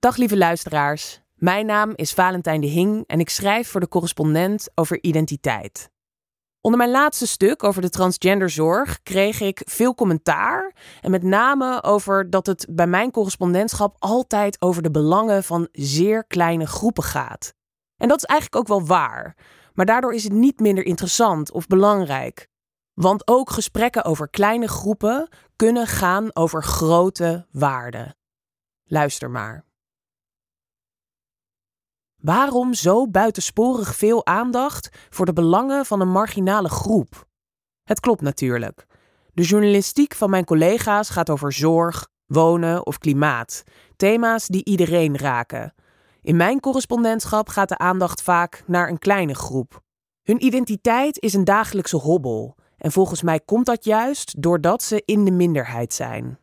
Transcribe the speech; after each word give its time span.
Dag 0.00 0.16
lieve 0.16 0.36
luisteraars. 0.36 1.20
Mijn 1.34 1.66
naam 1.66 1.92
is 1.94 2.12
Valentijn 2.12 2.60
de 2.60 2.66
Hing 2.66 3.04
en 3.06 3.20
ik 3.20 3.30
schrijf 3.30 3.68
voor 3.68 3.80
de 3.80 3.88
correspondent 3.88 4.68
over 4.74 5.02
identiteit. 5.02 5.90
Onder 6.60 6.78
mijn 6.78 6.90
laatste 6.90 7.26
stuk 7.26 7.64
over 7.64 7.82
de 7.82 7.88
transgenderzorg 7.88 9.02
kreeg 9.02 9.40
ik 9.40 9.62
veel 9.64 9.94
commentaar. 9.94 10.74
En 11.00 11.10
met 11.10 11.22
name 11.22 11.82
over 11.82 12.30
dat 12.30 12.46
het 12.46 12.66
bij 12.70 12.86
mijn 12.86 13.10
correspondentschap 13.10 13.96
altijd 13.98 14.60
over 14.60 14.82
de 14.82 14.90
belangen 14.90 15.44
van 15.44 15.68
zeer 15.72 16.24
kleine 16.24 16.66
groepen 16.66 17.04
gaat. 17.04 17.54
En 17.96 18.08
dat 18.08 18.18
is 18.18 18.24
eigenlijk 18.24 18.60
ook 18.60 18.78
wel 18.78 18.86
waar. 18.86 19.36
Maar 19.72 19.86
daardoor 19.86 20.14
is 20.14 20.24
het 20.24 20.32
niet 20.32 20.60
minder 20.60 20.84
interessant 20.84 21.52
of 21.52 21.66
belangrijk. 21.66 22.48
Want 22.94 23.28
ook 23.28 23.50
gesprekken 23.50 24.04
over 24.04 24.28
kleine 24.28 24.68
groepen 24.68 25.28
kunnen 25.56 25.86
gaan 25.86 26.36
over 26.36 26.62
grote 26.64 27.46
waarden. 27.50 28.16
Luister 28.84 29.30
maar. 29.30 29.68
Waarom 32.20 32.74
zo 32.74 33.08
buitensporig 33.08 33.96
veel 33.96 34.26
aandacht 34.26 34.88
voor 35.10 35.26
de 35.26 35.32
belangen 35.32 35.86
van 35.86 36.00
een 36.00 36.10
marginale 36.10 36.68
groep? 36.68 37.26
Het 37.84 38.00
klopt 38.00 38.20
natuurlijk. 38.20 38.86
De 39.32 39.42
journalistiek 39.42 40.14
van 40.14 40.30
mijn 40.30 40.44
collega's 40.44 41.10
gaat 41.10 41.30
over 41.30 41.52
zorg, 41.52 42.08
wonen 42.26 42.86
of 42.86 42.98
klimaat, 42.98 43.62
thema's 43.96 44.46
die 44.46 44.64
iedereen 44.64 45.16
raken. 45.16 45.74
In 46.22 46.36
mijn 46.36 46.60
correspondentschap 46.60 47.48
gaat 47.48 47.68
de 47.68 47.78
aandacht 47.78 48.22
vaak 48.22 48.62
naar 48.66 48.88
een 48.88 48.98
kleine 48.98 49.34
groep. 49.34 49.80
Hun 50.22 50.44
identiteit 50.44 51.20
is 51.20 51.34
een 51.34 51.44
dagelijkse 51.44 51.96
hobbel 51.96 52.56
en 52.76 52.92
volgens 52.92 53.22
mij 53.22 53.40
komt 53.40 53.66
dat 53.66 53.84
juist 53.84 54.42
doordat 54.42 54.82
ze 54.82 55.02
in 55.04 55.24
de 55.24 55.30
minderheid 55.30 55.94
zijn. 55.94 56.38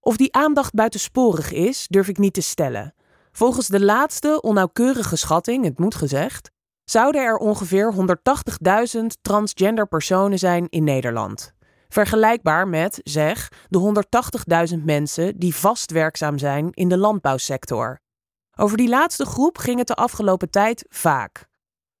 Of 0.00 0.16
die 0.16 0.32
aandacht 0.34 0.74
buitensporig 0.74 1.52
is, 1.52 1.86
durf 1.88 2.08
ik 2.08 2.18
niet 2.18 2.34
te 2.34 2.40
stellen. 2.40 2.94
Volgens 3.32 3.66
de 3.66 3.84
laatste 3.84 4.40
onnauwkeurige 4.40 5.16
schatting, 5.16 5.64
het 5.64 5.78
moet 5.78 5.94
gezegd, 5.94 6.50
zouden 6.84 7.22
er 7.22 7.36
ongeveer 7.36 7.94
180.000 8.98 9.06
transgender 9.22 9.88
personen 9.88 10.38
zijn 10.38 10.68
in 10.68 10.84
Nederland. 10.84 11.52
Vergelijkbaar 11.88 12.68
met, 12.68 13.00
zeg, 13.02 13.48
de 13.68 14.04
180.000 14.76 14.84
mensen 14.84 15.38
die 15.38 15.54
vast 15.54 15.90
werkzaam 15.90 16.38
zijn 16.38 16.70
in 16.70 16.88
de 16.88 16.98
landbouwsector. 16.98 18.00
Over 18.56 18.76
die 18.76 18.88
laatste 18.88 19.26
groep 19.26 19.58
ging 19.58 19.78
het 19.78 19.86
de 19.86 19.94
afgelopen 19.94 20.50
tijd 20.50 20.84
vaak. 20.88 21.48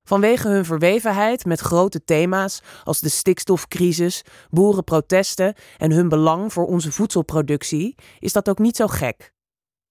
Vanwege 0.02 0.48
hun 0.48 0.64
verwevenheid 0.64 1.44
met 1.44 1.60
grote 1.60 2.04
thema's 2.04 2.62
als 2.84 3.00
de 3.00 3.08
stikstofcrisis, 3.08 4.22
boerenprotesten 4.48 5.54
en 5.78 5.92
hun 5.92 6.08
belang 6.08 6.52
voor 6.52 6.66
onze 6.66 6.92
voedselproductie 6.92 7.94
is 8.18 8.32
dat 8.32 8.48
ook 8.48 8.58
niet 8.58 8.76
zo 8.76 8.86
gek. 8.86 9.32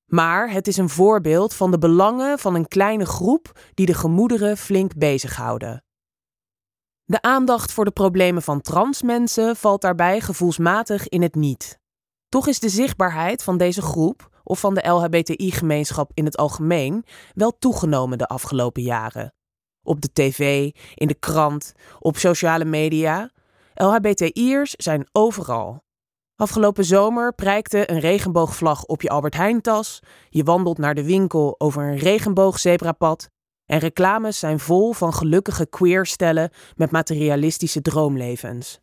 Maar 0.09 0.51
het 0.51 0.67
is 0.67 0.77
een 0.77 0.89
voorbeeld 0.89 1.53
van 1.53 1.71
de 1.71 1.77
belangen 1.77 2.39
van 2.39 2.55
een 2.55 2.67
kleine 2.67 3.05
groep 3.05 3.59
die 3.73 3.85
de 3.85 3.93
gemoederen 3.93 4.57
flink 4.57 4.95
bezighouden. 4.95 5.83
De 7.03 7.21
aandacht 7.21 7.71
voor 7.71 7.85
de 7.85 7.91
problemen 7.91 8.41
van 8.41 8.61
transmensen 8.61 9.55
valt 9.55 9.81
daarbij 9.81 10.21
gevoelsmatig 10.21 11.07
in 11.07 11.21
het 11.21 11.35
niet. 11.35 11.79
Toch 12.29 12.47
is 12.47 12.59
de 12.59 12.69
zichtbaarheid 12.69 13.43
van 13.43 13.57
deze 13.57 13.81
groep, 13.81 14.29
of 14.43 14.59
van 14.59 14.73
de 14.73 14.87
LHBTI-gemeenschap 14.87 16.11
in 16.13 16.25
het 16.25 16.37
algemeen, 16.37 17.05
wel 17.33 17.57
toegenomen 17.57 18.17
de 18.17 18.27
afgelopen 18.27 18.81
jaren. 18.81 19.33
Op 19.83 20.01
de 20.01 20.09
tv, 20.13 20.71
in 20.95 21.07
de 21.07 21.13
krant, 21.13 21.73
op 21.99 22.17
sociale 22.17 22.65
media. 22.65 23.29
LHBTI'ers 23.73 24.71
zijn 24.71 25.07
overal. 25.11 25.83
Afgelopen 26.39 26.85
zomer 26.85 27.33
prijkte 27.33 27.91
een 27.91 27.99
regenboogvlag 27.99 28.85
op 28.85 29.01
je 29.01 29.09
Albert 29.09 29.35
Heijn-tas. 29.35 29.99
Je 30.29 30.43
wandelt 30.43 30.77
naar 30.77 30.95
de 30.95 31.03
winkel 31.03 31.55
over 31.57 31.83
een 31.83 31.97
regenboogzebrapad. 31.97 33.29
En 33.65 33.79
reclames 33.79 34.39
zijn 34.39 34.59
vol 34.59 34.93
van 34.93 35.13
gelukkige 35.13 35.67
queerstellen 35.67 36.51
met 36.75 36.91
materialistische 36.91 37.81
droomlevens. 37.81 38.79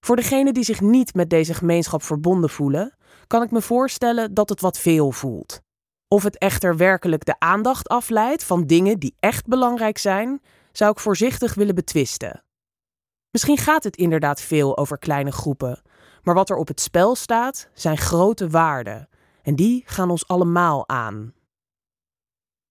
Voor 0.00 0.16
degenen 0.16 0.54
die 0.54 0.64
zich 0.64 0.80
niet 0.80 1.14
met 1.14 1.30
deze 1.30 1.54
gemeenschap 1.54 2.02
verbonden 2.02 2.50
voelen, 2.50 2.96
kan 3.26 3.42
ik 3.42 3.50
me 3.50 3.62
voorstellen 3.62 4.34
dat 4.34 4.48
het 4.48 4.60
wat 4.60 4.78
veel 4.78 5.10
voelt. 5.12 5.60
Of 6.08 6.22
het 6.22 6.38
echter 6.38 6.76
werkelijk 6.76 7.24
de 7.24 7.38
aandacht 7.38 7.88
afleidt 7.88 8.44
van 8.44 8.66
dingen 8.66 8.98
die 8.98 9.14
echt 9.18 9.46
belangrijk 9.46 9.98
zijn, 9.98 10.42
zou 10.72 10.90
ik 10.90 10.98
voorzichtig 10.98 11.54
willen 11.54 11.74
betwisten. 11.74 12.44
Misschien 13.30 13.58
gaat 13.58 13.84
het 13.84 13.96
inderdaad 13.96 14.40
veel 14.40 14.76
over 14.76 14.98
kleine 14.98 15.32
groepen, 15.32 15.82
maar 16.22 16.34
wat 16.34 16.50
er 16.50 16.56
op 16.56 16.68
het 16.68 16.80
spel 16.80 17.14
staat 17.14 17.68
zijn 17.74 17.98
grote 17.98 18.48
waarden 18.48 19.08
en 19.42 19.56
die 19.56 19.82
gaan 19.86 20.10
ons 20.10 20.28
allemaal 20.28 20.88
aan. 20.88 21.34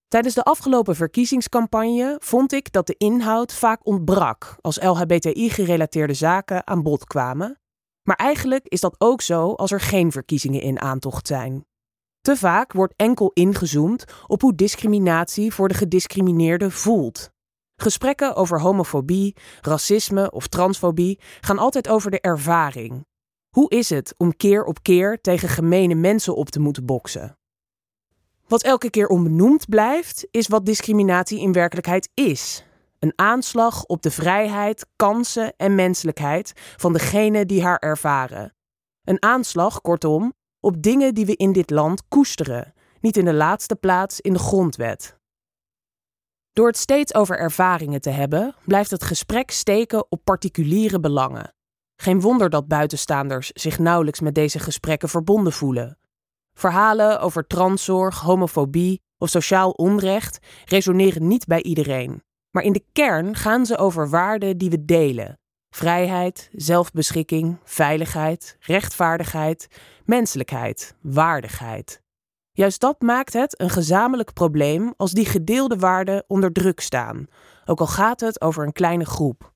Tijdens 0.08 0.34
de 0.34 0.42
afgelopen 0.42 0.96
verkiezingscampagne 0.96 2.16
vond 2.18 2.52
ik 2.52 2.72
dat 2.72 2.86
de 2.86 2.94
inhoud 2.98 3.52
vaak 3.54 3.86
ontbrak 3.86 4.56
als 4.60 4.82
LHBTI-gerelateerde 4.82 6.14
zaken 6.14 6.66
aan 6.66 6.82
bod 6.82 7.04
kwamen. 7.04 7.60
Maar 8.02 8.16
eigenlijk 8.16 8.66
is 8.68 8.80
dat 8.80 8.94
ook 8.98 9.20
zo 9.20 9.52
als 9.52 9.70
er 9.70 9.80
geen 9.80 10.12
verkiezingen 10.12 10.60
in 10.60 10.80
aantocht 10.80 11.26
zijn. 11.26 11.64
Te 12.20 12.36
vaak 12.36 12.72
wordt 12.72 12.94
enkel 12.96 13.30
ingezoomd 13.34 14.04
op 14.26 14.40
hoe 14.40 14.54
discriminatie 14.54 15.52
voor 15.52 15.68
de 15.68 15.74
gediscrimineerde 15.74 16.70
voelt. 16.70 17.30
Gesprekken 17.76 18.34
over 18.34 18.60
homofobie, 18.60 19.36
racisme 19.60 20.30
of 20.30 20.46
transfobie 20.46 21.20
gaan 21.40 21.58
altijd 21.58 21.88
over 21.88 22.10
de 22.10 22.20
ervaring, 22.20 23.06
hoe 23.52 23.70
is 23.70 23.90
het 23.90 24.14
om 24.16 24.36
keer 24.36 24.64
op 24.64 24.82
keer 24.82 25.20
tegen 25.20 25.48
gemene 25.48 25.94
mensen 25.94 26.36
op 26.36 26.50
te 26.50 26.60
moeten 26.60 26.86
boksen? 26.86 27.38
Wat 28.48 28.62
elke 28.62 28.90
keer 28.90 29.06
onbenoemd 29.06 29.68
blijft, 29.68 30.26
is 30.30 30.48
wat 30.48 30.66
discriminatie 30.66 31.40
in 31.40 31.52
werkelijkheid 31.52 32.10
is. 32.14 32.64
Een 32.98 33.12
aanslag 33.16 33.84
op 33.84 34.02
de 34.02 34.10
vrijheid, 34.10 34.86
kansen 34.96 35.54
en 35.56 35.74
menselijkheid 35.74 36.52
van 36.76 36.92
degenen 36.92 37.46
die 37.46 37.62
haar 37.62 37.78
ervaren. 37.78 38.54
Een 39.04 39.22
aanslag, 39.22 39.80
kortom, 39.80 40.32
op 40.60 40.82
dingen 40.82 41.14
die 41.14 41.26
we 41.26 41.36
in 41.36 41.52
dit 41.52 41.70
land 41.70 42.08
koesteren, 42.08 42.74
niet 43.00 43.16
in 43.16 43.24
de 43.24 43.34
laatste 43.34 43.76
plaats 43.76 44.20
in 44.20 44.32
de 44.32 44.38
grondwet. 44.38 45.16
Door 46.52 46.66
het 46.66 46.76
steeds 46.76 47.14
over 47.14 47.38
ervaringen 47.38 48.00
te 48.00 48.10
hebben, 48.10 48.54
blijft 48.64 48.90
het 48.90 49.04
gesprek 49.04 49.50
steken 49.50 50.10
op 50.10 50.24
particuliere 50.24 51.00
belangen. 51.00 51.54
Geen 51.96 52.20
wonder 52.20 52.50
dat 52.50 52.68
buitenstaanders 52.68 53.50
zich 53.50 53.78
nauwelijks 53.78 54.20
met 54.20 54.34
deze 54.34 54.58
gesprekken 54.58 55.08
verbonden 55.08 55.52
voelen. 55.52 55.98
Verhalen 56.54 57.20
over 57.20 57.46
transzorg, 57.46 58.20
homofobie 58.20 59.00
of 59.18 59.28
sociaal 59.28 59.70
onrecht 59.70 60.38
resoneren 60.64 61.26
niet 61.26 61.46
bij 61.46 61.62
iedereen. 61.62 62.22
Maar 62.50 62.62
in 62.62 62.72
de 62.72 62.84
kern 62.92 63.34
gaan 63.34 63.66
ze 63.66 63.78
over 63.78 64.10
waarden 64.10 64.58
die 64.58 64.70
we 64.70 64.84
delen: 64.84 65.38
vrijheid, 65.70 66.48
zelfbeschikking, 66.52 67.58
veiligheid, 67.64 68.56
rechtvaardigheid, 68.60 69.68
menselijkheid, 70.04 70.96
waardigheid. 71.00 72.02
Juist 72.52 72.80
dat 72.80 73.00
maakt 73.00 73.32
het 73.32 73.60
een 73.60 73.70
gezamenlijk 73.70 74.32
probleem 74.32 74.94
als 74.96 75.12
die 75.12 75.26
gedeelde 75.26 75.76
waarden 75.76 76.24
onder 76.26 76.52
druk 76.52 76.80
staan, 76.80 77.26
ook 77.64 77.80
al 77.80 77.86
gaat 77.86 78.20
het 78.20 78.40
over 78.40 78.64
een 78.64 78.72
kleine 78.72 79.04
groep. 79.04 79.52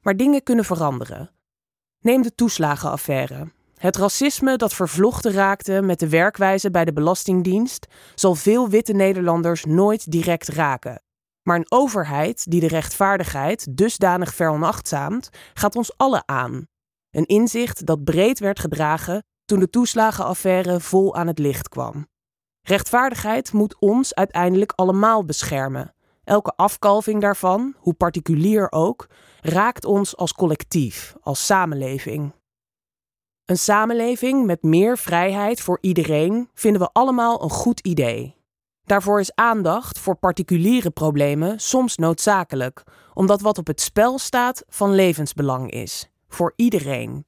Maar 0.00 0.16
dingen 0.16 0.42
kunnen 0.42 0.64
veranderen. 0.64 1.33
Neem 2.04 2.22
de 2.22 2.34
toeslagenaffaire. 2.34 3.52
Het 3.76 3.96
racisme 3.96 4.56
dat 4.56 4.74
vervlochten 4.74 5.32
raakte 5.32 5.82
met 5.82 5.98
de 5.98 6.08
werkwijze 6.08 6.70
bij 6.70 6.84
de 6.84 6.92
Belastingdienst 6.92 7.86
zal 8.14 8.34
veel 8.34 8.68
witte 8.68 8.92
Nederlanders 8.92 9.64
nooit 9.64 10.10
direct 10.10 10.48
raken. 10.48 11.02
Maar 11.42 11.56
een 11.56 11.70
overheid 11.70 12.50
die 12.50 12.60
de 12.60 12.68
rechtvaardigheid 12.68 13.76
dusdanig 13.76 14.34
veronachtzaamt, 14.34 15.28
gaat 15.54 15.76
ons 15.76 15.96
allen 15.96 16.22
aan. 16.28 16.66
Een 17.10 17.26
inzicht 17.26 17.86
dat 17.86 18.04
breed 18.04 18.38
werd 18.38 18.60
gedragen 18.60 19.24
toen 19.44 19.58
de 19.58 19.70
toeslagenaffaire 19.70 20.80
vol 20.80 21.14
aan 21.14 21.26
het 21.26 21.38
licht 21.38 21.68
kwam. 21.68 22.06
Rechtvaardigheid 22.60 23.52
moet 23.52 23.76
ons 23.78 24.14
uiteindelijk 24.14 24.72
allemaal 24.72 25.24
beschermen. 25.24 25.93
Elke 26.24 26.52
afkalving 26.56 27.20
daarvan, 27.20 27.74
hoe 27.78 27.94
particulier 27.94 28.72
ook, 28.72 29.06
raakt 29.40 29.84
ons 29.84 30.16
als 30.16 30.32
collectief, 30.32 31.16
als 31.20 31.46
samenleving. 31.46 32.32
Een 33.44 33.58
samenleving 33.58 34.46
met 34.46 34.62
meer 34.62 34.98
vrijheid 34.98 35.60
voor 35.60 35.78
iedereen 35.80 36.48
vinden 36.54 36.80
we 36.80 36.88
allemaal 36.92 37.42
een 37.42 37.50
goed 37.50 37.80
idee. 37.80 38.36
Daarvoor 38.84 39.20
is 39.20 39.34
aandacht 39.34 39.98
voor 39.98 40.16
particuliere 40.16 40.90
problemen 40.90 41.60
soms 41.60 41.96
noodzakelijk, 41.96 42.82
omdat 43.14 43.40
wat 43.40 43.58
op 43.58 43.66
het 43.66 43.80
spel 43.80 44.18
staat 44.18 44.64
van 44.68 44.94
levensbelang 44.94 45.70
is, 45.70 46.10
voor 46.28 46.52
iedereen. 46.56 47.26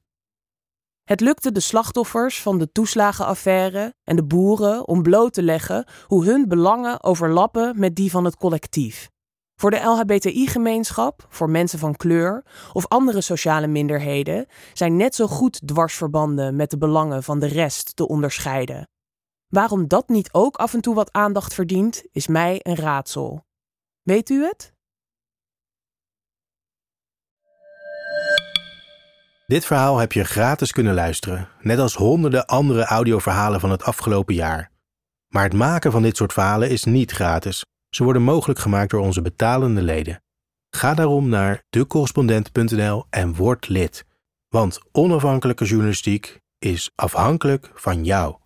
Het 1.07 1.21
lukte 1.21 1.51
de 1.51 1.59
slachtoffers 1.59 2.41
van 2.41 2.57
de 2.57 2.71
toeslagenaffaire 2.71 3.93
en 4.03 4.15
de 4.15 4.23
boeren 4.23 4.87
om 4.87 5.01
bloot 5.01 5.33
te 5.33 5.43
leggen 5.43 5.85
hoe 6.05 6.25
hun 6.25 6.47
belangen 6.47 7.03
overlappen 7.03 7.79
met 7.79 7.95
die 7.95 8.11
van 8.11 8.25
het 8.25 8.35
collectief. 8.35 9.09
Voor 9.55 9.71
de 9.71 9.79
LHBTI-gemeenschap, 9.79 11.25
voor 11.29 11.49
mensen 11.49 11.79
van 11.79 11.95
kleur 11.95 12.45
of 12.73 12.87
andere 12.87 13.21
sociale 13.21 13.67
minderheden 13.67 14.45
zijn 14.73 14.95
net 14.95 15.15
zo 15.15 15.27
goed 15.27 15.67
dwarsverbanden 15.67 16.55
met 16.55 16.69
de 16.69 16.77
belangen 16.77 17.23
van 17.23 17.39
de 17.39 17.47
rest 17.47 17.95
te 17.95 18.07
onderscheiden. 18.07 18.87
Waarom 19.47 19.87
dat 19.87 20.09
niet 20.09 20.33
ook 20.33 20.55
af 20.55 20.73
en 20.73 20.81
toe 20.81 20.95
wat 20.95 21.11
aandacht 21.11 21.53
verdient, 21.53 22.03
is 22.11 22.27
mij 22.27 22.59
een 22.61 22.75
raadsel. 22.75 23.45
Weet 24.01 24.29
u 24.29 24.43
het? 24.43 24.75
Dit 29.47 29.65
verhaal 29.65 29.97
heb 29.97 30.11
je 30.11 30.23
gratis 30.23 30.71
kunnen 30.71 30.93
luisteren, 30.93 31.49
net 31.61 31.79
als 31.79 31.95
honderden 31.95 32.45
andere 32.45 32.85
audioverhalen 32.85 33.59
van 33.59 33.71
het 33.71 33.83
afgelopen 33.83 34.35
jaar. 34.35 34.71
Maar 35.27 35.43
het 35.43 35.53
maken 35.53 35.91
van 35.91 36.01
dit 36.01 36.17
soort 36.17 36.33
verhalen 36.33 36.69
is 36.69 36.83
niet 36.83 37.11
gratis. 37.11 37.65
Ze 37.89 38.03
worden 38.03 38.21
mogelijk 38.21 38.59
gemaakt 38.59 38.89
door 38.89 39.01
onze 39.01 39.21
betalende 39.21 39.81
leden. 39.81 40.21
Ga 40.69 40.93
daarom 40.93 41.29
naar 41.29 41.63
decorrespondent.nl 41.69 43.05
en 43.09 43.35
word 43.35 43.67
lid. 43.69 44.05
Want 44.47 44.79
onafhankelijke 44.91 45.65
journalistiek 45.65 46.39
is 46.59 46.91
afhankelijk 46.95 47.71
van 47.73 48.03
jou. 48.03 48.37